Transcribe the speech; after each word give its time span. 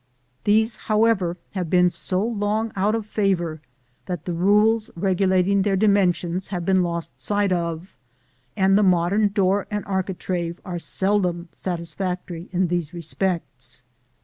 These, 0.45 0.77
however, 0.89 1.37
have 1.51 1.69
been 1.69 1.91
so 1.91 2.25
long 2.25 2.71
out 2.75 2.95
of 2.95 3.05
favor 3.05 3.61
that 4.07 4.25
the 4.25 4.33
rules 4.33 4.89
regulating 4.95 5.61
their 5.61 5.75
dimensions 5.75 6.47
have 6.47 6.65
been 6.65 6.81
lost 6.81 7.21
sight 7.21 7.51
of, 7.51 7.95
and 8.57 8.75
the 8.75 8.81
modern 8.81 9.27
door 9.27 9.67
and 9.69 9.85
architrave 9.85 10.59
are 10.65 10.79
seldom 10.79 11.49
satisfactory 11.53 12.49
in 12.51 12.65
these 12.67 12.95
respects. 12.95 13.83